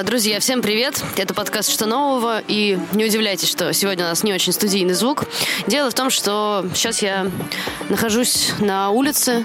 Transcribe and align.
А, 0.00 0.02
друзья, 0.02 0.40
всем 0.40 0.62
привет! 0.62 1.04
Это 1.18 1.34
подкаст 1.34 1.70
«Что 1.70 1.84
нового?» 1.84 2.42
И 2.48 2.78
не 2.92 3.04
удивляйтесь, 3.04 3.50
что 3.50 3.70
сегодня 3.74 4.06
у 4.06 4.08
нас 4.08 4.22
не 4.22 4.32
очень 4.32 4.54
студийный 4.54 4.94
звук. 4.94 5.26
Дело 5.66 5.90
в 5.90 5.94
том, 5.94 6.08
что 6.08 6.64
сейчас 6.74 7.02
я 7.02 7.30
нахожусь 7.90 8.52
на 8.60 8.88
улице 8.88 9.44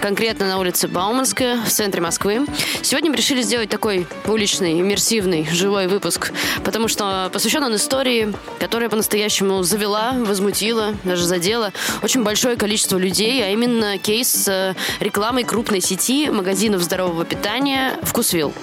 конкретно 0.00 0.46
на 0.46 0.58
улице 0.58 0.88
Бауманская, 0.88 1.62
в 1.62 1.68
центре 1.68 2.00
Москвы. 2.00 2.46
Сегодня 2.80 3.10
мы 3.10 3.16
решили 3.16 3.42
сделать 3.42 3.68
такой 3.68 4.06
уличный, 4.26 4.80
иммерсивный, 4.80 5.46
живой 5.50 5.88
выпуск, 5.88 6.32
потому 6.64 6.88
что 6.88 7.28
посвящен 7.32 7.64
он 7.64 7.74
истории, 7.74 8.32
которая 8.60 8.88
по-настоящему 8.88 9.62
завела, 9.62 10.12
возмутила, 10.12 10.94
даже 11.04 11.24
задела 11.26 11.72
очень 12.02 12.22
большое 12.22 12.56
количество 12.56 12.96
людей, 12.96 13.44
а 13.44 13.50
именно 13.50 13.98
кейс 13.98 14.28
с 14.28 14.76
рекламой 15.00 15.44
крупной 15.44 15.80
сети 15.80 16.30
магазинов 16.30 16.82
здорового 16.82 17.24
питания 17.24 17.98
«Вкусвилл». 18.02 18.54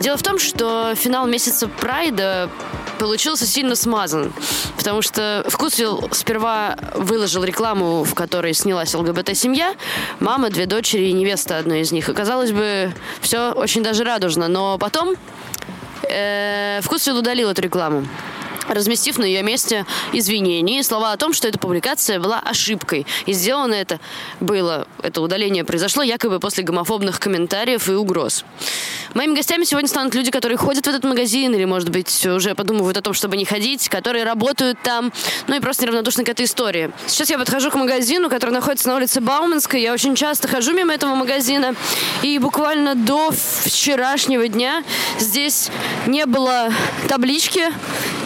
Дело 0.00 0.16
в 0.16 0.22
том, 0.22 0.38
что 0.38 0.94
финал 0.94 1.26
месяца 1.26 1.68
Прайда 1.68 2.50
получился 2.98 3.46
сильно 3.46 3.74
смазан, 3.76 4.32
потому 4.76 5.02
что 5.02 5.44
Вкусвилл 5.48 6.08
сперва 6.12 6.76
выложил 6.94 7.44
рекламу, 7.44 8.04
в 8.04 8.14
которой 8.14 8.54
снялась 8.54 8.94
ЛГБТ-семья, 8.94 9.74
мама, 10.20 10.50
две 10.50 10.66
дочери 10.66 11.04
и 11.04 11.12
невеста 11.12 11.58
одной 11.58 11.80
из 11.80 11.92
них. 11.92 12.08
И, 12.08 12.14
казалось 12.14 12.52
бы, 12.52 12.92
все 13.20 13.52
очень 13.52 13.82
даже 13.82 14.04
радужно, 14.04 14.48
но 14.48 14.78
потом 14.78 15.14
э, 16.02 16.80
Вкусвилл 16.82 17.18
удалил 17.18 17.50
эту 17.50 17.62
рекламу 17.62 18.06
разместив 18.68 19.18
на 19.18 19.24
ее 19.24 19.42
месте 19.42 19.86
извинения 20.12 20.80
и 20.80 20.82
слова 20.82 21.12
о 21.12 21.16
том, 21.16 21.32
что 21.32 21.48
эта 21.48 21.58
публикация 21.58 22.20
была 22.20 22.40
ошибкой. 22.40 23.06
И 23.26 23.32
сделано 23.32 23.74
это 23.74 24.00
было, 24.40 24.86
это 25.02 25.20
удаление 25.20 25.64
произошло 25.64 26.02
якобы 26.02 26.40
после 26.40 26.64
гомофобных 26.64 27.20
комментариев 27.20 27.88
и 27.88 27.92
угроз. 27.92 28.44
Моими 29.14 29.34
гостями 29.34 29.64
сегодня 29.64 29.88
станут 29.88 30.14
люди, 30.14 30.30
которые 30.30 30.58
ходят 30.58 30.86
в 30.86 30.88
этот 30.88 31.04
магазин 31.04 31.54
или, 31.54 31.64
может 31.64 31.88
быть, 31.88 32.26
уже 32.26 32.54
подумывают 32.54 32.96
о 32.96 33.02
том, 33.02 33.14
чтобы 33.14 33.36
не 33.36 33.44
ходить, 33.44 33.88
которые 33.88 34.24
работают 34.24 34.78
там, 34.82 35.12
ну 35.46 35.56
и 35.56 35.60
просто 35.60 35.84
неравнодушны 35.84 36.24
к 36.24 36.28
этой 36.28 36.44
истории. 36.44 36.90
Сейчас 37.06 37.30
я 37.30 37.38
подхожу 37.38 37.70
к 37.70 37.74
магазину, 37.74 38.28
который 38.28 38.50
находится 38.50 38.88
на 38.88 38.96
улице 38.96 39.20
Бауманской. 39.20 39.80
Я 39.80 39.92
очень 39.92 40.14
часто 40.14 40.46
хожу 40.48 40.72
мимо 40.72 40.92
этого 40.92 41.14
магазина, 41.14 41.74
и 42.22 42.38
буквально 42.38 42.94
до 42.94 43.30
вчерашнего 43.64 44.46
дня 44.48 44.84
здесь 45.18 45.70
не 46.06 46.26
было 46.26 46.70
таблички, 47.08 47.72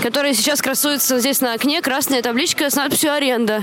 которая 0.03 0.35
сейчас 0.35 0.61
красуется 0.61 1.21
здесь 1.21 1.41
на 1.41 1.53
окне, 1.53 1.81
красная 1.81 2.23
табличка 2.23 2.69
с 2.69 2.75
надписью 2.75 3.13
«Аренда». 3.13 3.63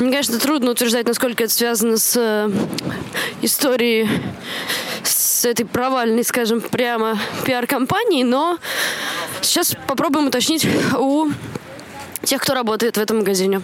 Мне, 0.00 0.10
конечно, 0.10 0.38
трудно 0.38 0.70
утверждать, 0.70 1.06
насколько 1.06 1.44
это 1.44 1.52
связано 1.52 1.98
с 1.98 2.16
э, 2.16 2.50
историей, 3.42 4.08
с 5.02 5.44
этой 5.44 5.66
провальной, 5.66 6.24
скажем, 6.24 6.62
прямо 6.62 7.18
пиар-компанией, 7.44 8.24
но 8.24 8.58
сейчас 9.42 9.76
попробуем 9.86 10.28
уточнить 10.28 10.66
у 10.98 11.28
тех, 12.22 12.40
кто 12.40 12.54
работает 12.54 12.96
в 12.96 13.00
этом 13.00 13.18
магазине. 13.18 13.60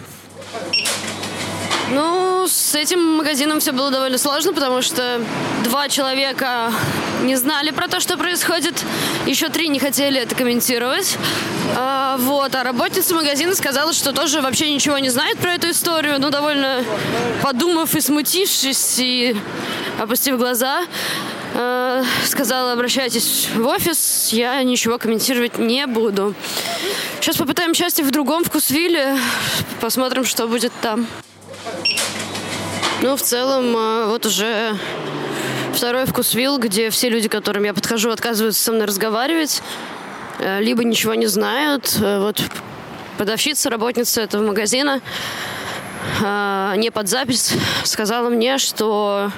Ну, 1.91 2.47
с 2.47 2.73
этим 2.73 3.17
магазином 3.17 3.59
все 3.59 3.71
было 3.71 3.91
довольно 3.91 4.17
сложно, 4.17 4.53
потому 4.53 4.81
что 4.81 5.21
два 5.63 5.87
человека 5.87 6.71
не 7.23 7.35
знали 7.35 7.71
про 7.71 7.87
то, 7.87 7.99
что 7.99 8.17
происходит, 8.17 8.73
еще 9.25 9.49
три 9.49 9.67
не 9.67 9.79
хотели 9.79 10.19
это 10.19 10.35
комментировать. 10.35 11.17
А, 11.75 12.17
вот, 12.17 12.55
а 12.55 12.63
работница 12.63 13.13
магазина 13.13 13.53
сказала, 13.53 13.93
что 13.93 14.13
тоже 14.13 14.41
вообще 14.41 14.73
ничего 14.73 14.97
не 14.97 15.09
знает 15.09 15.37
про 15.37 15.53
эту 15.53 15.69
историю, 15.69 16.19
но 16.19 16.29
довольно 16.31 16.83
подумав 17.43 17.93
и 17.95 18.01
смутившись, 18.01 18.99
и 18.99 19.35
опустив 19.99 20.37
глаза, 20.37 20.85
э, 21.53 22.03
сказала, 22.25 22.73
обращайтесь 22.73 23.47
в 23.53 23.65
офис, 23.67 24.29
я 24.31 24.61
ничего 24.63 24.97
комментировать 24.97 25.57
не 25.59 25.85
буду. 25.85 26.33
Сейчас 27.19 27.37
попытаем 27.37 27.73
счастье 27.73 28.03
в 28.03 28.11
другом 28.11 28.43
вкусвилле, 28.43 29.17
посмотрим, 29.81 30.25
что 30.25 30.47
будет 30.47 30.71
там. 30.81 31.07
Ну, 33.01 33.15
в 33.17 33.21
целом, 33.21 33.75
э, 33.75 34.05
вот 34.07 34.25
уже 34.25 34.77
второй 35.73 36.05
вкусвилл, 36.05 36.57
где 36.57 36.89
все 36.89 37.09
люди, 37.09 37.27
к 37.27 37.31
которым 37.31 37.65
я 37.65 37.73
подхожу, 37.73 38.09
отказываются 38.09 38.63
со 38.63 38.71
мной 38.71 38.85
разговаривать, 38.85 39.61
э, 40.39 40.61
либо 40.61 40.83
ничего 40.83 41.13
не 41.13 41.25
знают. 41.27 41.97
Э, 42.01 42.19
вот 42.19 42.41
продавщица, 43.17 43.69
работница 43.69 44.21
этого 44.21 44.43
магазина 44.43 45.01
не 46.21 46.91
под 46.91 47.09
запись 47.09 47.53
сказала 47.83 48.29
мне, 48.29 48.59
что 48.59 49.31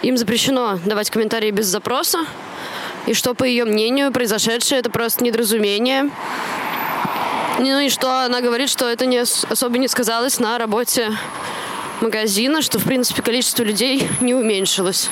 им 0.00 0.16
запрещено 0.16 0.78
давать 0.86 1.10
комментарии 1.10 1.50
без 1.50 1.66
запроса, 1.66 2.24
и 3.06 3.12
что, 3.12 3.34
по 3.34 3.44
ее 3.44 3.66
мнению, 3.66 4.10
произошедшее 4.10 4.78
это 4.80 4.88
просто 4.88 5.22
недоразумение. 5.22 6.10
Ну 7.58 7.80
и 7.80 7.90
что 7.90 8.24
она 8.24 8.40
говорит, 8.40 8.70
что 8.70 8.88
это 8.88 9.04
не 9.04 9.18
особо 9.18 9.78
не 9.78 9.88
сказалось 9.88 10.38
на 10.38 10.56
работе 10.56 11.12
магазина, 12.02 12.62
что, 12.62 12.78
в 12.78 12.84
принципе, 12.84 13.22
количество 13.22 13.62
людей 13.62 14.08
не 14.20 14.34
уменьшилось. 14.34 15.08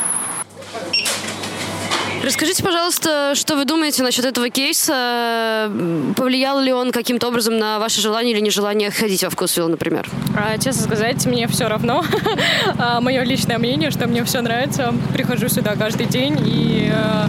Расскажите, 2.22 2.62
пожалуйста, 2.62 3.32
что 3.34 3.56
вы 3.56 3.64
думаете 3.64 4.02
насчет 4.02 4.26
этого 4.26 4.50
кейса? 4.50 5.72
Повлиял 6.16 6.60
ли 6.60 6.70
он 6.70 6.92
каким-то 6.92 7.28
образом 7.28 7.56
на 7.56 7.78
ваше 7.78 8.02
желание 8.02 8.34
или 8.34 8.40
нежелание 8.40 8.90
ходить 8.90 9.24
во 9.24 9.30
вкусвилл, 9.30 9.68
например? 9.68 10.06
А, 10.36 10.58
честно 10.58 10.82
сказать, 10.82 11.24
мне 11.24 11.48
все 11.48 11.66
равно. 11.66 12.04
а, 12.78 13.00
мое 13.00 13.22
личное 13.22 13.56
мнение, 13.56 13.90
что 13.90 14.06
мне 14.06 14.22
все 14.24 14.42
нравится. 14.42 14.92
Прихожу 15.14 15.48
сюда 15.48 15.76
каждый 15.76 16.06
день 16.06 16.36
и 16.44 16.90
э, 16.92 17.26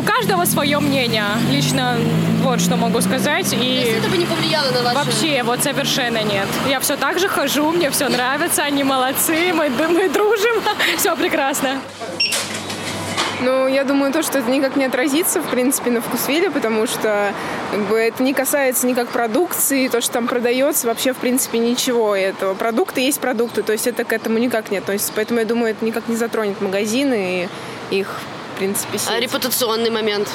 у 0.00 0.02
каждого 0.02 0.46
свое 0.46 0.78
мнение. 0.78 1.26
Лично 1.50 1.98
вот 2.42 2.60
что 2.62 2.76
могу 2.76 3.02
сказать. 3.02 3.52
И 3.52 3.56
То 3.56 3.62
есть 3.62 3.98
это 3.98 4.08
бы 4.08 4.16
не 4.16 4.24
повлияло 4.24 4.70
на 4.70 4.82
ваше... 4.82 4.96
Вообще, 4.96 5.42
вот 5.42 5.62
совершенно 5.62 6.22
нет. 6.22 6.48
Я 6.66 6.80
все 6.80 6.96
так 6.96 7.18
же 7.18 7.28
хожу, 7.28 7.70
мне 7.70 7.90
все 7.90 8.08
нравится, 8.08 8.62
они 8.62 8.82
молодцы, 8.82 9.52
мы, 9.52 9.68
мы 9.68 10.08
дружим, 10.08 10.62
все 10.96 11.14
прекрасно. 11.16 11.80
Ну, 13.42 13.68
я 13.68 13.84
думаю, 13.84 14.12
то, 14.12 14.22
что 14.22 14.38
это 14.38 14.50
никак 14.50 14.76
не 14.76 14.84
отразится, 14.84 15.40
в 15.42 15.50
принципе, 15.50 15.90
на 15.90 16.00
вкусвиле, 16.00 16.50
потому 16.50 16.86
что 16.86 17.32
как 17.70 17.80
бы, 17.88 17.98
это 17.98 18.22
не 18.22 18.32
касается 18.32 18.86
никак 18.86 19.08
продукции, 19.08 19.88
то, 19.88 20.00
что 20.00 20.12
там 20.12 20.28
продается, 20.28 20.86
вообще, 20.86 21.12
в 21.12 21.18
принципе, 21.18 21.58
ничего 21.58 22.16
этого. 22.16 22.54
Продукты 22.54 23.02
есть 23.02 23.20
продукты, 23.20 23.62
то 23.62 23.72
есть 23.72 23.86
это 23.86 24.04
к 24.04 24.12
этому 24.14 24.38
никак 24.38 24.70
не 24.70 24.78
относится. 24.78 25.12
Поэтому 25.14 25.40
я 25.40 25.46
думаю, 25.46 25.72
это 25.72 25.84
никак 25.84 26.08
не 26.08 26.16
затронет 26.16 26.60
магазины 26.62 27.48
и 27.90 27.98
их 27.98 28.08
принципе, 28.60 28.98
сеть. 28.98 29.08
А 29.10 29.18
репутационный 29.18 29.90
момент? 29.90 30.28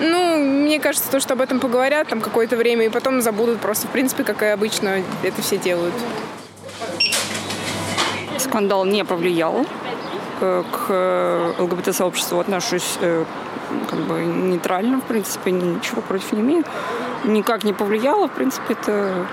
Ну, 0.00 0.36
мне 0.38 0.80
кажется, 0.80 1.08
то, 1.10 1.20
что 1.20 1.34
об 1.34 1.40
этом 1.40 1.60
поговорят 1.60 2.08
там 2.08 2.20
какое-то 2.20 2.56
время, 2.56 2.86
и 2.86 2.88
потом 2.88 3.20
забудут 3.20 3.60
просто, 3.60 3.86
в 3.86 3.90
принципе, 3.90 4.24
как 4.24 4.42
и 4.42 4.46
обычно 4.46 5.02
это 5.22 5.40
все 5.40 5.56
делают. 5.56 5.94
Скандал 8.38 8.84
не 8.84 9.04
повлиял. 9.04 9.64
К 10.40 10.86
э, 10.88 11.52
ЛГБТ-сообществу 11.58 12.40
отношусь 12.40 12.96
э, 13.00 13.24
как 13.88 13.98
бы 14.00 14.24
нейтрально, 14.24 15.00
в 15.00 15.04
принципе, 15.04 15.50
ничего 15.50 16.00
против 16.00 16.32
не 16.32 16.40
имею. 16.40 16.64
Никак 17.24 17.62
не 17.62 17.74
повлияло, 17.74 18.26
в 18.26 18.32
принципе, 18.32 18.72
это 18.72 19.26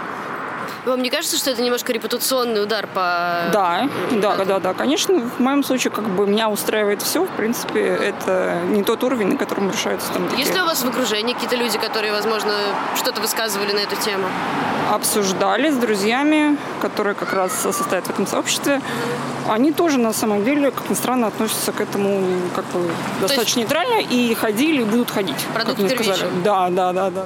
вам 0.87 1.01
не 1.01 1.09
кажется, 1.09 1.37
что 1.37 1.51
это 1.51 1.61
немножко 1.61 1.91
репутационный 1.93 2.63
удар 2.63 2.87
по... 2.87 3.49
Да, 3.51 3.89
да, 4.11 4.35
да, 4.45 4.59
да, 4.59 4.73
конечно. 4.73 5.19
В 5.19 5.39
моем 5.39 5.63
случае 5.63 5.91
как 5.91 6.07
бы 6.09 6.27
меня 6.27 6.49
устраивает 6.49 7.01
все. 7.01 7.23
В 7.23 7.29
принципе, 7.29 7.81
это 7.81 8.61
не 8.67 8.83
тот 8.83 9.03
уровень, 9.03 9.27
на 9.27 9.37
котором 9.37 9.71
решаются 9.71 10.11
там 10.11 10.27
такие... 10.27 10.43
Есть 10.43 10.55
ли 10.55 10.61
у 10.61 10.65
вас 10.65 10.81
в 10.81 10.87
окружении 10.87 11.33
какие-то 11.33 11.55
люди, 11.55 11.77
которые, 11.77 12.11
возможно, 12.13 12.53
что-то 12.95 13.21
высказывали 13.21 13.73
на 13.73 13.79
эту 13.79 13.95
тему? 13.97 14.27
Обсуждали 14.91 15.69
с 15.69 15.75
друзьями, 15.75 16.57
которые 16.81 17.13
как 17.13 17.33
раз 17.33 17.53
состоят 17.53 18.05
в 18.05 18.09
этом 18.09 18.25
сообществе. 18.25 18.81
Они 19.49 19.71
тоже, 19.71 19.97
на 19.97 20.13
самом 20.13 20.43
деле, 20.43 20.71
как 20.71 20.89
ни 20.89 20.93
странно, 20.95 21.27
относятся 21.27 21.71
к 21.71 21.81
этому 21.81 22.25
как 22.55 22.65
бы 22.65 22.89
достаточно 23.21 23.59
нейтрально 23.59 24.01
и 24.01 24.33
ходили, 24.33 24.81
и 24.81 24.85
будут 24.85 25.11
ходить. 25.11 25.37
Продукт 25.53 25.77
как 25.77 25.85
мне 25.85 25.89
сказали. 25.89 26.29
Да, 26.43 26.69
да, 26.69 26.93
да, 26.93 27.09
да. 27.09 27.25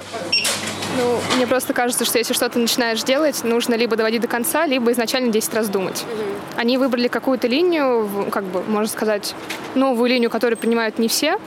Ну, 0.97 1.19
мне 1.38 1.47
просто 1.47 1.73
кажется, 1.73 2.05
что 2.05 2.17
если 2.17 2.33
что-то 2.33 2.59
начинаешь 2.59 3.01
делать, 3.03 3.43
нужно 3.43 3.75
либо 3.75 3.95
доводить 3.95 4.21
до 4.21 4.27
конца, 4.27 4.65
либо 4.65 4.91
изначально 4.91 5.31
10 5.31 5.53
раз 5.53 5.69
думать. 5.69 6.03
Mm-hmm. 6.03 6.59
Они 6.59 6.77
выбрали 6.77 7.07
какую-то 7.07 7.47
линию, 7.47 8.09
как 8.31 8.43
бы, 8.43 8.61
можно 8.63 8.91
сказать, 8.91 9.35
новую 9.75 10.09
линию, 10.09 10.29
которую 10.29 10.57
принимают 10.57 10.99
не 10.99 11.07
все. 11.07 11.38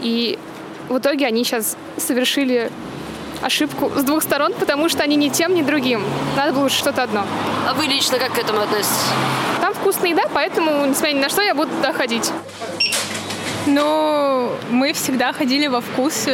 И 0.00 0.38
в 0.88 0.98
итоге 0.98 1.26
они 1.26 1.44
сейчас 1.44 1.76
совершили 1.96 2.70
ошибку 3.42 3.90
с 3.94 4.02
двух 4.02 4.22
сторон, 4.22 4.52
потому 4.54 4.88
что 4.88 5.02
они 5.02 5.16
ни 5.16 5.28
тем, 5.28 5.54
ни 5.54 5.62
другим. 5.62 6.02
Надо 6.36 6.52
было 6.52 6.68
что-то 6.68 7.02
одно. 7.02 7.24
А 7.68 7.74
вы 7.74 7.84
лично 7.84 8.18
как 8.18 8.32
к 8.32 8.38
этому 8.38 8.60
относитесь? 8.60 8.94
Там 9.60 9.74
вкусная 9.74 10.10
еда, 10.10 10.24
поэтому, 10.32 10.86
несмотря 10.86 11.12
ни 11.12 11.20
на 11.20 11.28
что, 11.28 11.42
я 11.42 11.54
буду 11.54 11.70
туда 11.70 11.92
ходить. 11.92 12.30
Ну, 13.66 14.52
мы 14.70 14.92
всегда 14.92 15.32
ходили 15.32 15.66
во 15.66 15.80
вкус. 15.80 16.26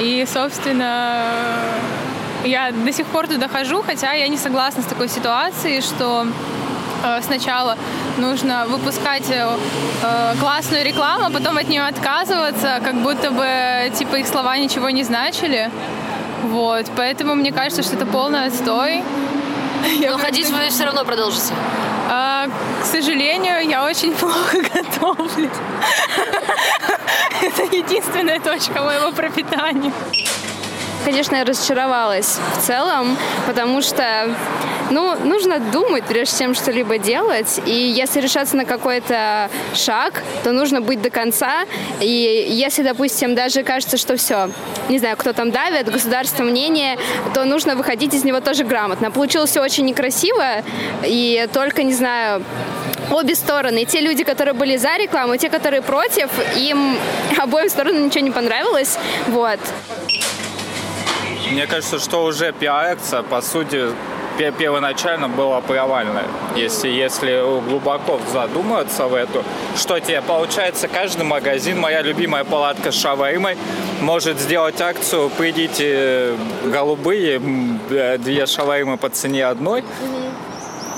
И, 0.00 0.26
собственно, 0.32 1.24
я 2.44 2.72
до 2.72 2.92
сих 2.92 3.06
пор 3.06 3.28
туда 3.28 3.48
хожу, 3.48 3.82
хотя 3.82 4.12
я 4.12 4.28
не 4.28 4.36
согласна 4.36 4.82
с 4.82 4.86
такой 4.86 5.08
ситуацией, 5.08 5.80
что 5.80 6.26
э, 7.04 7.20
сначала 7.22 7.76
нужно 8.18 8.66
выпускать 8.66 9.30
э, 9.30 9.46
э, 10.02 10.34
классную 10.40 10.84
рекламу, 10.84 11.26
а 11.26 11.30
потом 11.30 11.58
от 11.58 11.68
нее 11.68 11.82
отказываться, 11.82 12.80
как 12.82 12.96
будто 13.02 13.30
бы 13.30 13.92
типа 13.94 14.16
их 14.16 14.26
слова 14.26 14.56
ничего 14.56 14.90
не 14.90 15.04
значили. 15.04 15.70
Вот, 16.44 16.86
поэтому 16.96 17.34
мне 17.34 17.52
кажется, 17.52 17.82
что 17.82 17.94
это 17.94 18.06
полный 18.06 18.46
отстой. 18.46 19.02
Но 20.10 20.18
ходить 20.18 20.50
вы 20.50 20.68
все 20.70 20.84
равно 20.84 21.04
продолжите. 21.04 21.54
К 22.48 22.84
сожалению, 22.84 23.68
я 23.68 23.84
очень 23.84 24.14
плохо 24.18 24.58
готовлю. 24.74 25.50
Это 27.42 27.62
единственная 27.76 28.40
точка 28.40 28.82
моего 28.82 29.12
пропитания. 29.12 29.92
Конечно, 31.04 31.36
я 31.36 31.44
разочаровалась 31.44 32.38
в 32.56 32.62
целом, 32.62 33.16
потому 33.46 33.82
что 33.82 34.04
ну, 34.90 35.16
нужно 35.24 35.58
думать, 35.58 36.04
прежде 36.04 36.38
чем 36.38 36.54
что-либо 36.54 36.98
делать. 36.98 37.60
И 37.66 37.72
если 37.72 38.20
решаться 38.20 38.56
на 38.56 38.64
какой-то 38.64 39.50
шаг, 39.74 40.22
то 40.44 40.52
нужно 40.52 40.80
быть 40.80 41.00
до 41.02 41.10
конца. 41.10 41.64
И 42.00 42.46
если, 42.48 42.82
допустим, 42.82 43.34
даже 43.34 43.62
кажется, 43.62 43.96
что 43.96 44.16
все, 44.16 44.50
не 44.88 44.98
знаю, 44.98 45.16
кто 45.16 45.32
там 45.32 45.50
давит, 45.50 45.90
государство 45.90 46.44
мнение, 46.44 46.98
то 47.34 47.44
нужно 47.44 47.74
выходить 47.74 48.14
из 48.14 48.24
него 48.24 48.40
тоже 48.40 48.64
грамотно. 48.64 49.10
Получилось 49.10 49.50
все 49.50 49.62
очень 49.62 49.84
некрасиво, 49.86 50.62
и 51.04 51.48
только, 51.52 51.82
не 51.82 51.94
знаю, 51.94 52.44
обе 53.10 53.34
стороны. 53.34 53.82
И 53.82 53.86
те 53.86 54.00
люди, 54.00 54.24
которые 54.24 54.54
были 54.54 54.76
за 54.76 54.96
рекламу, 54.96 55.34
и 55.34 55.38
те, 55.38 55.48
которые 55.48 55.82
против, 55.82 56.28
им 56.56 56.98
обоим 57.38 57.68
сторонам 57.68 58.06
ничего 58.06 58.24
не 58.24 58.30
понравилось. 58.30 58.98
Вот. 59.28 59.58
Мне 61.52 61.66
кажется, 61.66 61.98
что 61.98 62.24
уже 62.24 62.50
пиар-акция, 62.52 63.22
по 63.22 63.42
сути, 63.42 63.88
первоначально 64.58 65.28
была 65.28 65.60
провальной. 65.60 66.22
Если, 66.56 66.88
если 66.88 67.42
глубоко 67.68 68.18
задуматься 68.32 69.06
в 69.06 69.14
эту, 69.14 69.44
что 69.76 70.00
тебе 70.00 70.22
получается, 70.22 70.88
каждый 70.88 71.24
магазин, 71.24 71.78
моя 71.78 72.00
любимая 72.00 72.44
палатка 72.44 72.90
с 72.90 72.98
шавармой, 72.98 73.58
может 74.00 74.40
сделать 74.40 74.80
акцию, 74.80 75.30
придите 75.36 76.36
голубые, 76.64 77.38
две 77.38 78.46
шавармы 78.46 78.96
по 78.96 79.10
цене 79.10 79.44
одной. 79.44 79.84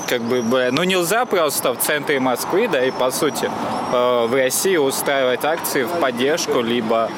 Как 0.08 0.20
бы, 0.20 0.68
ну 0.70 0.84
нельзя 0.84 1.24
просто 1.24 1.72
в 1.72 1.78
центре 1.78 2.20
Москвы, 2.20 2.68
да, 2.68 2.84
и 2.84 2.90
по 2.90 3.10
сути 3.10 3.50
э, 3.92 4.26
в 4.26 4.34
России 4.34 4.76
устраивать 4.76 5.44
акции 5.44 5.84
в 5.84 5.90
поддержку, 6.00 6.60
либо 6.60 7.08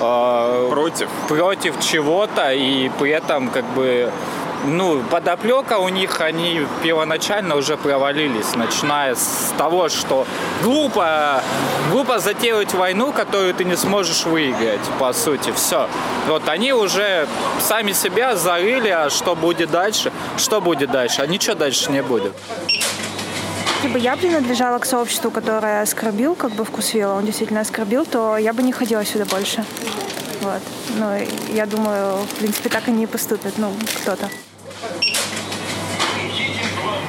э, 0.00 0.68
против. 0.70 1.08
против 1.28 1.80
чего-то 1.80 2.52
и 2.52 2.90
при 2.98 3.10
этом 3.10 3.48
как 3.48 3.64
бы 3.74 4.10
ну, 4.66 5.02
подоплека 5.02 5.78
у 5.78 5.88
них, 5.88 6.20
они 6.20 6.66
первоначально 6.82 7.56
уже 7.56 7.76
провалились, 7.76 8.54
начиная 8.54 9.14
с 9.14 9.52
того, 9.56 9.88
что 9.88 10.26
глупо, 10.62 11.42
глупо 11.90 12.18
затеять 12.18 12.74
войну, 12.74 13.12
которую 13.12 13.54
ты 13.54 13.64
не 13.64 13.76
сможешь 13.76 14.24
выиграть, 14.24 14.80
по 14.98 15.12
сути, 15.12 15.52
все. 15.52 15.88
Вот 16.26 16.48
они 16.48 16.72
уже 16.72 17.26
сами 17.60 17.92
себя 17.92 18.36
зарыли, 18.36 18.88
а 18.88 19.10
что 19.10 19.34
будет 19.34 19.70
дальше? 19.70 20.12
Что 20.36 20.60
будет 20.60 20.90
дальше? 20.90 21.22
А 21.22 21.26
ничего 21.26 21.54
дальше 21.54 21.90
не 21.90 22.02
будет. 22.02 22.32
Если 23.76 23.88
бы 23.88 23.98
я 23.98 24.16
принадлежала 24.16 24.78
к 24.78 24.84
сообществу, 24.84 25.30
которое 25.30 25.82
оскорбил 25.82 26.34
как 26.34 26.52
бы 26.52 26.64
вкус 26.64 26.94
вилла, 26.94 27.14
он 27.14 27.24
действительно 27.24 27.60
оскорбил, 27.60 28.04
то 28.04 28.36
я 28.36 28.52
бы 28.52 28.62
не 28.62 28.72
ходила 28.72 29.04
сюда 29.04 29.26
больше. 29.26 29.64
Вот. 30.40 30.62
Но 30.98 31.16
я 31.52 31.66
думаю, 31.66 32.16
в 32.16 32.34
принципе, 32.38 32.68
так 32.68 32.88
они 32.88 33.04
и 33.04 33.06
поступят, 33.06 33.54
ну, 33.58 33.72
кто-то. 34.02 34.28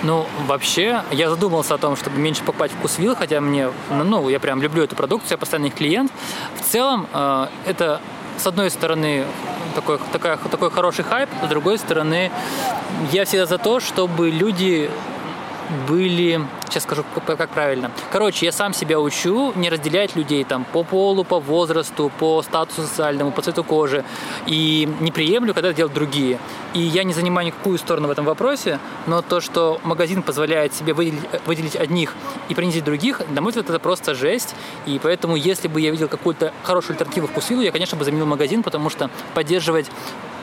Ну, 0.04 0.28
вообще, 0.46 1.02
я 1.12 1.30
задумался 1.30 1.74
о 1.74 1.78
том, 1.78 1.96
чтобы 1.96 2.18
меньше 2.20 2.44
покупать 2.44 2.72
вкусвилл, 2.72 3.16
хотя 3.16 3.42
мне, 3.42 3.70
ну, 3.90 4.30
я 4.30 4.40
прям 4.40 4.62
люблю 4.62 4.84
эту 4.84 4.96
продукцию, 4.96 5.32
я 5.32 5.38
постоянный 5.38 5.72
клиент. 5.72 6.12
В 6.56 6.62
целом, 6.62 7.08
э, 7.12 7.48
это, 7.66 8.00
с 8.38 8.46
одной 8.46 8.70
стороны, 8.70 9.26
такой, 9.76 10.00
такая, 10.12 10.38
такой 10.38 10.70
хороший 10.72 11.04
хайп, 11.04 11.30
с 11.44 11.48
другой 11.48 11.78
стороны, 11.80 12.32
я 13.12 13.26
всегда 13.26 13.46
за 13.46 13.58
то, 13.58 13.80
чтобы 13.80 14.30
люди 14.30 14.90
были, 15.88 16.42
сейчас 16.66 16.84
скажу, 16.84 17.04
как 17.26 17.50
правильно. 17.50 17.92
Короче, 18.12 18.46
я 18.46 18.52
сам 18.52 18.74
себя 18.74 19.00
учу 19.00 19.52
не 19.56 19.70
разделять 19.70 20.16
людей 20.16 20.44
там 20.44 20.66
по 20.66 20.84
полу, 20.84 21.24
по 21.24 21.40
возрасту, 21.40 22.12
по 22.20 22.42
статусу 22.42 22.84
социальному, 22.84 23.32
по 23.32 23.42
цвету 23.42 23.64
кожи. 23.64 24.04
И 24.46 24.88
не 25.00 25.12
приемлю, 25.12 25.54
когда 25.54 25.70
это 25.70 25.78
делают 25.78 25.94
другие. 25.94 26.40
И 26.74 26.80
я 26.80 27.04
не 27.04 27.14
занимаю 27.14 27.48
никакую 27.48 27.78
сторону 27.78 28.08
в 28.08 28.12
этом 28.12 28.26
вопросе, 28.26 28.80
но 29.06 29.22
то, 29.22 29.42
что 29.42 29.80
магазин 29.84 30.24
позволяет 30.24 30.74
себе 30.74 30.94
выделить, 30.94 31.24
выделить 31.46 31.76
одних 31.76 32.14
и 32.50 32.56
принизить 32.56 32.84
других, 32.84 33.22
на 33.30 33.42
мой 33.42 33.52
взгляд, 33.52 33.70
это 33.70 33.80
просто 33.80 34.16
жесть. 34.16 34.56
И 34.86 35.00
поэтому, 35.02 35.36
если 35.36 35.68
бы 35.68 35.82
я 35.82 35.92
видел 35.92 36.08
какую-то 36.08 36.54
хорошую 36.64 36.94
альтернативу 36.94 37.28
вкусвиллу, 37.28 37.62
я, 37.62 37.72
конечно, 37.72 37.98
бы 37.98 38.06
заменил 38.06 38.26
магазин, 38.26 38.64
потому 38.64 38.90
что 38.90 39.10
поддерживать 39.34 39.90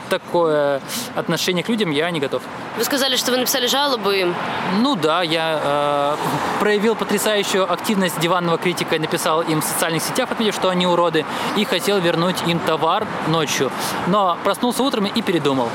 такое 0.09 0.81
отношение 1.15 1.63
к 1.65 1.69
людям 1.69 1.91
я 1.91 2.11
не 2.11 2.21
готов. 2.21 2.43
Вы 2.77 2.85
сказали, 2.85 3.17
что 3.17 3.31
вы 3.31 3.39
написали 3.39 3.67
жалобу 3.67 4.11
им. 4.11 4.35
Ну 4.81 4.97
да, 4.97 5.23
я 5.23 5.61
э, 5.63 6.17
проявил 6.61 6.95
потрясающую 6.95 7.71
активность 7.71 8.19
диванного 8.21 8.59
критика 8.59 8.97
и 8.97 8.99
написал 8.99 9.43
им 9.43 9.61
в 9.61 9.65
социальных 9.65 10.03
сетях, 10.03 10.31
отметив, 10.31 10.55
что 10.55 10.69
они 10.69 10.87
уроды, 10.87 11.25
и 11.57 11.65
хотел 11.65 11.99
вернуть 11.99 12.37
им 12.47 12.59
товар 12.59 13.07
ночью. 13.29 13.71
Но 14.07 14.37
проснулся 14.45 14.83
утром 14.83 15.07
и 15.07 15.23
передумал. 15.23 15.69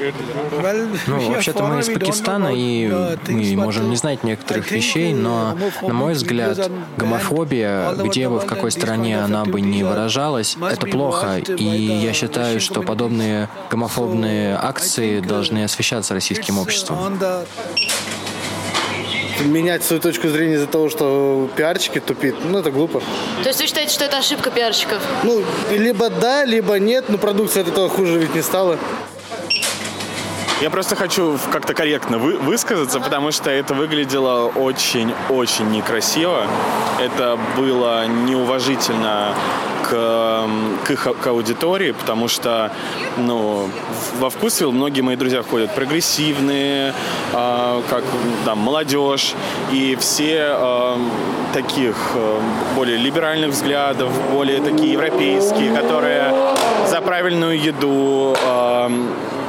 Ну, 1.06 1.30
вообще-то 1.30 1.64
мы 1.64 1.80
из 1.80 1.88
Пакистана, 1.88 2.50
и 2.54 2.88
мы 3.28 3.56
можем 3.56 3.90
не 3.90 3.96
знать 3.96 4.24
некоторых 4.24 4.70
вещей, 4.70 5.12
но, 5.12 5.56
на 5.82 5.94
мой 5.94 6.14
взгляд, 6.14 6.70
гомофобия, 6.96 7.92
где 7.92 8.28
бы, 8.28 8.40
в 8.40 8.46
какой 8.46 8.70
стране 8.70 9.20
она 9.20 9.44
бы 9.44 9.60
не 9.60 9.82
выражалась, 9.84 10.56
это 10.60 10.86
плохо. 10.86 11.38
И 11.38 11.64
я 11.64 12.12
считаю, 12.12 12.60
что 12.60 12.82
подобные 12.82 13.48
гомофобные 13.70 14.56
акции 14.56 15.20
должны 15.20 15.64
освещаться 15.64 16.14
российским 16.14 16.58
обществом 16.58 17.18
менять 19.44 19.84
свою 19.84 20.00
точку 20.00 20.28
зрения 20.28 20.54
из-за 20.54 20.66
того, 20.66 20.88
что 20.88 21.48
пиарщики 21.56 22.00
тупит, 22.00 22.36
ну, 22.44 22.58
это 22.58 22.70
глупо. 22.70 23.02
То 23.42 23.48
есть 23.48 23.60
вы 23.60 23.66
считаете, 23.66 23.92
что 23.92 24.04
это 24.04 24.18
ошибка 24.18 24.50
пиарщиков? 24.50 25.02
Ну, 25.22 25.42
либо 25.70 26.10
да, 26.10 26.44
либо 26.44 26.78
нет, 26.78 27.06
но 27.08 27.18
продукция 27.18 27.62
от 27.62 27.68
этого 27.68 27.88
хуже 27.88 28.18
ведь 28.18 28.34
не 28.34 28.42
стала. 28.42 28.78
Я 30.60 30.68
просто 30.68 30.94
хочу 30.94 31.38
как-то 31.50 31.72
корректно 31.72 32.18
вы, 32.18 32.36
высказаться, 32.36 33.00
потому 33.00 33.30
что 33.32 33.48
это 33.48 33.72
выглядело 33.72 34.48
очень-очень 34.48 35.70
некрасиво. 35.70 36.46
Это 37.00 37.38
было 37.56 38.06
неуважительно 38.06 39.34
к, 39.82 40.46
к 40.84 40.90
их 40.90 41.08
к 41.18 41.26
аудитории, 41.26 41.92
потому 41.92 42.28
что 42.28 42.72
ну, 43.16 43.70
во 44.18 44.28
вкусвилл 44.28 44.70
многие 44.70 45.00
мои 45.00 45.16
друзья 45.16 45.42
ходят 45.42 45.74
прогрессивные, 45.74 46.92
э, 47.32 47.82
как 47.88 48.04
там 48.44 48.58
молодежь, 48.58 49.32
и 49.72 49.96
все 49.98 50.56
э, 50.58 50.96
таких 51.54 51.96
э, 52.14 52.40
более 52.76 52.98
либеральных 52.98 53.50
взглядов, 53.52 54.12
более 54.30 54.60
такие 54.60 54.92
европейские, 54.92 55.74
которые 55.74 56.34
за 56.86 57.00
правильную 57.00 57.58
еду, 57.58 58.36
э, 58.36 58.88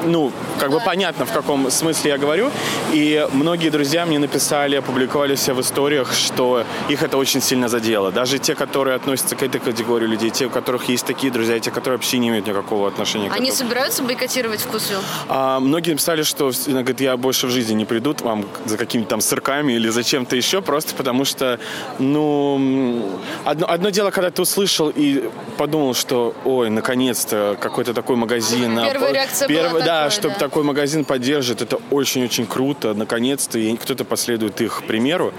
ну, 0.05 0.31
как 0.61 0.69
бы 0.69 0.79
понятно, 0.79 1.25
в 1.25 1.31
каком 1.31 1.71
смысле 1.71 2.11
я 2.11 2.17
говорю. 2.19 2.51
И 2.93 3.27
многие 3.33 3.69
друзья 3.69 4.05
мне 4.05 4.19
написали, 4.19 4.75
опубликовали 4.75 5.33
все 5.33 5.53
в 5.53 5.61
историях, 5.61 6.13
что 6.13 6.63
их 6.87 7.01
это 7.01 7.17
очень 7.17 7.41
сильно 7.41 7.67
задело. 7.67 8.11
Даже 8.11 8.37
те, 8.37 8.53
которые 8.53 8.95
относятся 8.95 9.35
к 9.35 9.41
этой 9.41 9.59
категории 9.59 10.05
людей, 10.05 10.29
те, 10.29 10.45
у 10.45 10.49
которых 10.51 10.87
есть 10.87 11.05
такие 11.07 11.33
друзья, 11.33 11.55
и 11.55 11.59
те, 11.59 11.71
которые 11.71 11.97
вообще 11.97 12.19
не 12.19 12.27
имеют 12.29 12.45
никакого 12.45 12.87
отношения 12.87 13.29
к 13.29 13.33
Они 13.33 13.49
этому. 13.49 13.57
собираются 13.57 14.03
бойкотировать 14.03 14.61
вкусвилл? 14.61 14.99
А, 15.29 15.59
многие 15.59 15.91
написали, 15.91 16.21
что 16.21 16.51
говорит, 16.67 17.01
я 17.01 17.17
больше 17.17 17.47
в 17.47 17.49
жизни 17.49 17.73
не 17.73 17.85
приду 17.85 18.15
вам 18.21 18.45
за 18.65 18.77
какими-то 18.77 19.09
там 19.09 19.21
сырками 19.21 19.73
или 19.73 19.89
за 19.89 20.03
чем-то 20.03 20.35
еще, 20.35 20.61
просто 20.61 20.93
потому 20.93 21.25
что, 21.25 21.59
ну, 21.97 23.09
одно, 23.45 23.67
одно 23.67 23.89
дело, 23.89 24.11
когда 24.11 24.29
ты 24.29 24.41
услышал 24.41 24.91
и 24.93 25.29
подумал, 25.57 25.95
что, 25.95 26.35
ой, 26.45 26.69
наконец-то 26.69 27.57
какой-то 27.59 27.93
такой 27.93 28.15
магазин. 28.15 28.75
Первая 28.75 29.13
реакция 29.13 29.47
была 29.47 29.57
Первый, 29.59 29.83
Да, 29.83 30.03
такой, 30.03 30.11
чтобы 30.11 30.33
да. 30.35 30.39
Такой 30.51 30.63
магазин 30.63 31.05
поддержит, 31.05 31.61
это 31.61 31.79
очень-очень 31.91 32.45
круто, 32.45 32.93
наконец-то, 32.93 33.57
кто-то 33.81 34.03
последует 34.03 34.59
их 34.59 34.83
примеру, 34.83 35.33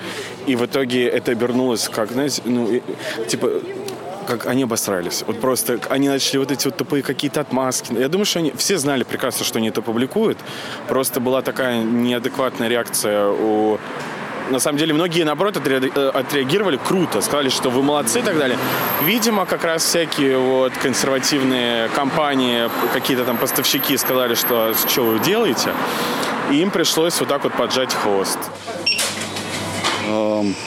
и 0.47 0.57
в 0.57 0.65
итоге 0.65 1.07
это 1.07 1.33
обернулось 1.33 1.87
как, 1.91 2.13
знаете, 2.13 2.41
ну, 2.47 2.81
типа, 3.29 3.61
как 4.27 4.47
они 4.47 4.63
обосрались. 4.63 5.23
Вот 5.27 5.39
просто 5.39 5.79
они 5.91 6.09
начали 6.09 6.39
вот 6.39 6.51
эти 6.51 6.65
вот 6.65 6.79
тупые 6.79 7.03
какие-то 7.03 7.43
отмазки. 7.43 7.93
Я 7.93 8.09
думаю, 8.09 8.25
что 8.25 8.39
они 8.39 8.53
все 8.57 8.79
знали 8.79 9.03
прекрасно, 9.03 9.45
что 9.45 9.59
они 9.59 9.69
это 9.69 9.83
публикуют. 9.83 10.39
Просто 10.89 11.21
была 11.21 11.43
такая 11.43 11.83
неадекватная 11.83 12.69
реакция 12.69 13.29
у 13.29 13.79
на 14.51 14.59
самом 14.59 14.79
деле 14.79 14.95
многие, 14.95 15.25
наоборот, 15.25 15.57
э, 15.57 16.11
отреагировали 16.15 16.77
круто, 16.77 17.21
сказали, 17.21 17.49
что 17.49 17.71
вы 17.71 17.83
молодцы 17.83 18.21
и 18.21 18.23
так 18.23 18.39
далее. 18.39 18.59
Видимо, 19.05 19.47
как 19.47 19.65
раз 19.65 19.85
всякие 19.85 20.39
вот 20.39 20.73
консервативные 20.75 21.89
компании, 21.91 22.71
какие-то 22.93 23.25
там 23.25 23.37
поставщики 23.37 23.97
сказали, 23.97 24.35
что 24.35 24.75
что 24.89 25.05
вы 25.05 25.19
делаете, 25.21 25.73
и 26.51 26.57
им 26.57 26.71
пришлось 26.71 27.19
вот 27.21 27.29
так 27.29 27.45
вот 27.45 27.53
поджать 27.55 27.95
хвост. 27.95 28.39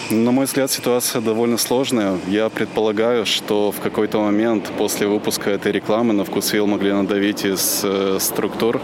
На 0.09 0.31
мой 0.31 0.45
взгляд, 0.45 0.71
ситуация 0.71 1.21
довольно 1.21 1.57
сложная. 1.57 2.17
Я 2.27 2.49
предполагаю, 2.49 3.25
что 3.25 3.71
в 3.71 3.79
какой-то 3.81 4.19
момент 4.19 4.71
после 4.77 5.07
выпуска 5.07 5.49
этой 5.49 5.71
рекламы 5.71 6.13
на 6.13 6.23
вкусвилл 6.23 6.67
могли 6.67 6.93
надавить 6.93 7.43
из 7.43 7.81
э, 7.83 8.17
структур, 8.19 8.81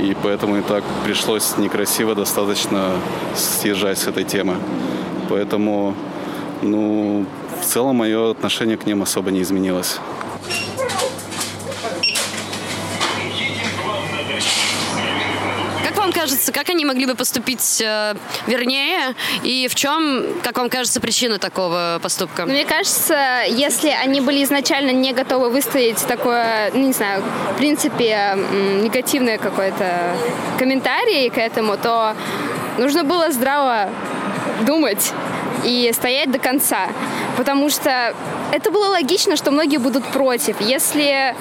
и 0.00 0.16
поэтому 0.22 0.58
и 0.58 0.62
так 0.62 0.84
пришлось 1.04 1.56
некрасиво 1.58 2.14
достаточно 2.14 2.92
съезжать 3.34 3.98
с 3.98 4.06
этой 4.06 4.24
темы. 4.24 4.56
Поэтому, 5.28 5.94
ну, 6.62 7.26
в 7.60 7.64
целом 7.64 7.96
мое 7.96 8.30
отношение 8.30 8.76
к 8.76 8.86
ним 8.86 9.02
особо 9.02 9.30
не 9.30 9.42
изменилось. 9.42 9.98
Кажется, 16.28 16.52
как 16.52 16.68
они 16.68 16.84
могли 16.84 17.06
бы 17.06 17.14
поступить 17.14 17.80
э, 17.80 18.14
вернее? 18.46 19.14
И 19.42 19.66
в 19.66 19.74
чем, 19.74 20.26
как 20.42 20.58
вам 20.58 20.68
кажется, 20.68 21.00
причина 21.00 21.38
такого 21.38 21.98
поступка? 22.02 22.44
Мне 22.44 22.66
кажется, 22.66 23.44
если 23.48 23.88
они 23.88 24.20
были 24.20 24.44
изначально 24.44 24.90
не 24.90 25.14
готовы 25.14 25.48
выставить 25.48 25.96
такое, 26.06 26.70
ну, 26.74 26.88
не 26.88 26.92
знаю, 26.92 27.22
в 27.54 27.56
принципе, 27.56 28.36
негативное 28.82 29.38
какое-то 29.38 30.14
комментарий 30.58 31.30
к 31.30 31.38
этому, 31.38 31.78
то 31.78 32.14
нужно 32.76 33.04
было 33.04 33.32
здраво 33.32 33.88
думать 34.66 35.12
и 35.64 35.90
стоять 35.94 36.30
до 36.30 36.38
конца. 36.38 36.88
Потому 37.38 37.70
что 37.70 38.14
это 38.52 38.70
было 38.70 38.88
логично, 38.88 39.36
что 39.36 39.50
многие 39.50 39.78
будут 39.78 40.04
против. 40.04 40.60
Если 40.60 41.34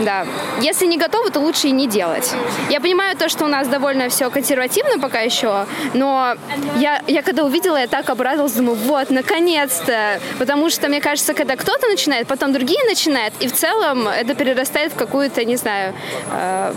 да. 0.00 0.26
Если 0.60 0.86
не 0.86 0.98
готовы, 0.98 1.30
то 1.30 1.40
лучше 1.40 1.68
и 1.68 1.70
не 1.70 1.86
делать. 1.86 2.32
Я 2.70 2.80
понимаю 2.80 3.16
то, 3.16 3.28
что 3.28 3.44
у 3.44 3.48
нас 3.48 3.68
довольно 3.68 4.08
все 4.08 4.30
консервативно 4.30 4.98
пока 4.98 5.20
еще, 5.20 5.66
но 5.92 6.34
я, 6.76 7.02
я 7.06 7.22
когда 7.22 7.44
увидела, 7.44 7.76
я 7.76 7.86
так 7.86 8.08
обрадовалась, 8.10 8.52
думаю, 8.52 8.76
вот, 8.76 9.10
наконец-то. 9.10 10.20
Потому 10.38 10.70
что, 10.70 10.88
мне 10.88 11.00
кажется, 11.00 11.34
когда 11.34 11.56
кто-то 11.56 11.86
начинает, 11.88 12.26
потом 12.26 12.52
другие 12.52 12.82
начинают, 12.86 13.34
и 13.40 13.48
в 13.48 13.52
целом 13.52 14.08
это 14.08 14.34
перерастает 14.34 14.92
в 14.92 14.96
какую-то, 14.96 15.44
не 15.44 15.56
знаю, 15.56 15.94
э, 16.32 16.74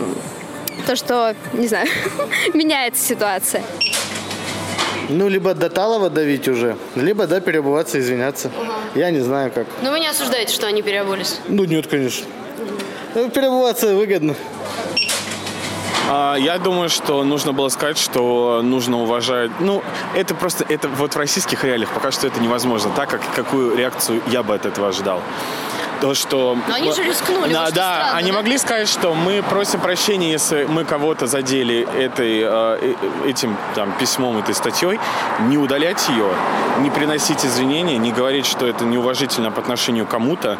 то, 0.86 0.96
что, 0.96 1.36
не 1.54 1.68
знаю, 1.68 1.88
меняется 2.54 3.04
ситуация. 3.04 3.64
Ну, 5.10 5.30
либо 5.30 5.54
до 5.54 5.70
Талова 5.70 6.10
давить 6.10 6.48
уже, 6.48 6.76
либо, 6.96 7.28
да, 7.28 7.40
переобуваться, 7.40 7.98
извиняться. 8.00 8.50
Угу. 8.50 9.00
Я 9.00 9.10
не 9.10 9.22
знаю, 9.22 9.52
как. 9.52 9.66
Но 9.82 9.92
вы 9.92 10.02
не 10.02 10.08
осуждаете, 10.08 10.54
что 10.54 10.68
они 10.68 10.82
переобулись? 10.82 11.40
Ну, 11.48 11.64
нет, 11.64 11.88
конечно. 11.88 12.26
Ну, 13.18 13.32
выгодно. 13.96 14.36
А, 16.08 16.36
я 16.36 16.60
думаю, 16.60 16.88
что 16.88 17.24
нужно 17.24 17.52
было 17.52 17.68
сказать, 17.70 17.98
что 17.98 18.62
нужно 18.64 19.02
уважать. 19.02 19.50
Ну, 19.60 19.82
это 20.14 20.36
просто, 20.36 20.68
это 20.70 20.88
вот 20.88 21.16
в 21.16 21.18
российских 21.18 21.64
реалиях 21.64 21.90
пока 21.90 22.12
что 22.12 22.28
это 22.28 22.40
невозможно, 22.40 22.92
так 22.96 23.10
как 23.10 23.22
какую 23.34 23.76
реакцию 23.76 24.22
я 24.28 24.44
бы 24.44 24.54
от 24.54 24.68
этого 24.68 24.90
ожидал 24.90 25.24
то, 26.00 26.14
что... 26.14 26.58
Но 26.68 26.76
они 26.76 26.92
же 26.92 27.04
рискнули. 27.04 27.54
Да, 27.54 27.66
да 27.66 27.72
странно, 27.72 28.18
они 28.18 28.32
да? 28.32 28.38
могли 28.38 28.58
сказать, 28.58 28.90
что 28.90 29.14
мы 29.14 29.44
просим 29.44 29.80
прощения, 29.80 30.32
если 30.32 30.66
мы 30.66 30.86
кого-то 30.86 31.28
задели 31.28 31.88
этой, 31.98 32.42
э, 32.42 32.96
э, 33.24 33.30
этим 33.30 33.56
там, 33.76 33.92
письмом, 34.00 34.38
этой 34.38 34.56
статьей, 34.56 35.00
не 35.42 35.58
удалять 35.58 36.08
ее, 36.10 36.30
не 36.80 36.90
приносить 36.90 37.46
извинения, 37.46 37.98
не 37.98 38.12
говорить, 38.12 38.46
что 38.46 38.68
это 38.68 38.86
неуважительно 38.86 39.52
по 39.52 39.62
отношению 39.62 40.06
к 40.06 40.10
кому-то. 40.10 40.58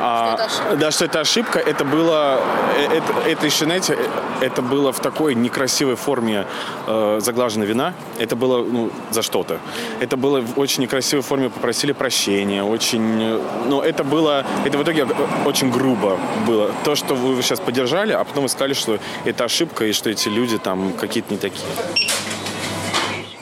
А, 0.00 0.48
что 0.48 0.76
да, 0.76 0.90
что 0.90 1.04
это 1.04 1.20
ошибка. 1.20 1.58
Это 1.58 1.84
было... 1.84 2.40
Э, 2.76 2.96
это, 2.96 3.28
это 3.28 3.46
еще, 3.46 3.64
знаете, 3.64 3.98
это 4.40 4.62
было 4.62 4.92
в 4.92 5.00
такой 5.00 5.34
некрасивой 5.34 5.96
форме 5.96 6.46
э, 6.86 7.18
заглажена 7.20 7.64
вина. 7.64 7.94
Это 8.18 8.36
было 8.36 8.64
ну, 8.64 8.90
за 9.10 9.22
что-то. 9.22 9.58
Это 10.00 10.16
было 10.16 10.40
в 10.40 10.58
очень 10.58 10.82
некрасивой 10.82 11.22
форме, 11.22 11.50
попросили 11.50 11.92
прощения. 11.92 12.62
Очень... 12.62 13.40
Ну, 13.66 13.80
это 13.80 14.04
было... 14.04 14.44
Это 14.64 14.78
в 14.80 14.82
итоге 14.82 15.06
очень 15.44 15.70
грубо 15.70 16.18
было. 16.46 16.70
То, 16.84 16.94
что 16.94 17.14
вы 17.14 17.42
сейчас 17.42 17.60
поддержали, 17.60 18.12
а 18.12 18.24
потом 18.24 18.44
вы 18.44 18.48
сказали, 18.48 18.72
что 18.72 18.98
это 19.26 19.44
ошибка 19.44 19.84
и 19.84 19.92
что 19.92 20.08
эти 20.08 20.28
люди 20.28 20.56
там 20.56 20.94
какие-то 20.94 21.34
не 21.34 21.38
такие. 21.38 21.66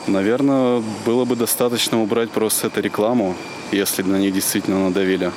Наверное, 0.08 0.82
было 1.06 1.24
бы 1.24 1.36
достаточно 1.36 2.02
убрать 2.02 2.30
просто 2.30 2.66
эту 2.66 2.80
рекламу, 2.80 3.36
если 3.70 4.02
на 4.02 4.16
них 4.16 4.34
действительно 4.34 4.88
надавили. 4.88 5.30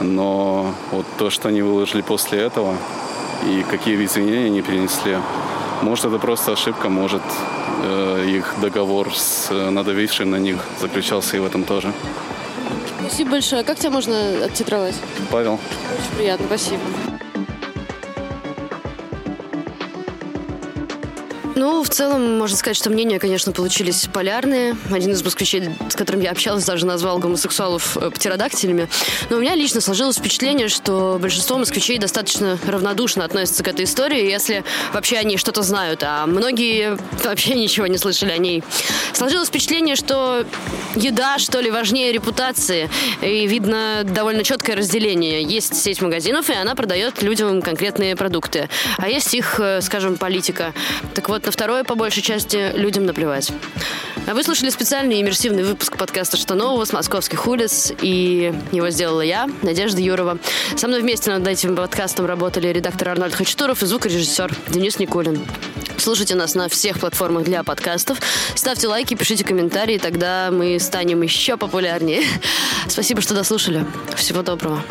Но 0.00 0.74
вот 0.90 1.06
то, 1.16 1.30
что 1.30 1.48
они 1.48 1.62
выложили 1.62 2.02
после 2.02 2.40
этого, 2.40 2.74
и 3.46 3.64
какие 3.70 4.04
извинения 4.04 4.46
они 4.46 4.62
принесли, 4.62 5.16
может, 5.82 6.06
это 6.06 6.18
просто 6.18 6.52
ошибка, 6.54 6.88
может, 6.88 7.22
э, 7.84 8.24
их 8.28 8.54
договор 8.60 9.14
с 9.14 9.50
надавившим 9.52 10.28
на 10.28 10.36
них 10.36 10.56
заключался 10.80 11.36
и 11.36 11.40
в 11.40 11.46
этом 11.46 11.62
тоже. 11.62 11.92
Спасибо 13.06 13.30
большое. 13.32 13.62
Как 13.62 13.78
тебя 13.78 13.90
можно 13.90 14.44
оттитровать? 14.44 14.96
Павел. 15.30 15.54
Очень 15.54 16.16
приятно, 16.16 16.46
спасибо. 16.46 16.80
В 21.86 21.88
целом, 21.88 22.38
можно 22.38 22.56
сказать, 22.56 22.76
что 22.76 22.90
мнения, 22.90 23.20
конечно, 23.20 23.52
получились 23.52 24.08
полярные. 24.12 24.76
Один 24.90 25.12
из 25.12 25.22
москвичей, 25.22 25.70
с 25.88 25.94
которым 25.94 26.20
я 26.20 26.32
общалась, 26.32 26.64
даже 26.64 26.84
назвал 26.84 27.18
гомосексуалов 27.18 27.96
э, 27.96 28.10
птеродактилями. 28.10 28.88
Но 29.30 29.36
у 29.36 29.40
меня 29.40 29.54
лично 29.54 29.80
сложилось 29.80 30.16
впечатление, 30.16 30.68
что 30.68 31.18
большинство 31.20 31.58
москвичей 31.58 31.98
достаточно 31.98 32.58
равнодушно 32.66 33.24
относятся 33.24 33.62
к 33.62 33.68
этой 33.68 33.84
истории, 33.84 34.28
если 34.28 34.64
вообще 34.92 35.16
они 35.16 35.36
что-то 35.36 35.62
знают, 35.62 36.02
а 36.02 36.26
многие 36.26 36.98
вообще 37.24 37.54
ничего 37.54 37.86
не 37.86 37.98
слышали 37.98 38.32
о 38.32 38.38
ней. 38.38 38.64
Сложилось 39.12 39.48
впечатление, 39.48 39.96
что 39.96 40.44
еда, 40.96 41.38
что 41.38 41.60
ли, 41.60 41.70
важнее 41.70 42.12
репутации. 42.12 42.90
И 43.22 43.46
видно 43.46 44.02
довольно 44.04 44.44
четкое 44.44 44.76
разделение. 44.76 45.42
Есть 45.42 45.74
сеть 45.76 46.02
магазинов, 46.02 46.50
и 46.50 46.54
она 46.54 46.74
продает 46.74 47.22
людям 47.22 47.62
конкретные 47.62 48.16
продукты. 48.16 48.68
А 48.98 49.08
есть 49.08 49.34
их, 49.34 49.60
э, 49.60 49.80
скажем, 49.80 50.16
политика. 50.16 50.72
Так 51.14 51.28
вот, 51.28 51.46
на 51.46 51.52
второе, 51.52 51.84
по 51.86 51.94
большей 51.94 52.22
части, 52.22 52.72
людям 52.74 53.06
наплевать. 53.06 53.52
А 54.26 54.34
вы 54.34 54.42
слушали 54.42 54.70
специальный 54.70 55.20
иммерсивный 55.20 55.62
выпуск 55.62 55.96
подкаста 55.96 56.36
«Что 56.36 56.54
нового» 56.54 56.84
с 56.84 56.92
московских 56.92 57.46
улиц, 57.46 57.92
и 58.00 58.52
его 58.72 58.90
сделала 58.90 59.20
я, 59.20 59.48
Надежда 59.62 60.00
Юрова. 60.00 60.38
Со 60.76 60.88
мной 60.88 61.00
вместе 61.00 61.30
над 61.30 61.46
этим 61.46 61.76
подкастом 61.76 62.26
работали 62.26 62.68
редактор 62.68 63.10
Арнольд 63.10 63.34
Хачатуров 63.34 63.82
и 63.82 63.86
звукорежиссер 63.86 64.52
Денис 64.68 64.98
Никулин. 64.98 65.46
Слушайте 65.96 66.34
нас 66.34 66.54
на 66.54 66.68
всех 66.68 66.98
платформах 66.98 67.44
для 67.44 67.62
подкастов. 67.62 68.18
Ставьте 68.54 68.88
лайки, 68.88 69.14
пишите 69.14 69.44
комментарии, 69.44 69.98
тогда 69.98 70.50
мы 70.50 70.78
станем 70.80 71.22
еще 71.22 71.56
популярнее. 71.56 72.22
Спасибо, 72.88 73.20
что 73.20 73.34
дослушали. 73.34 73.86
Всего 74.16 74.42
доброго. 74.42 74.82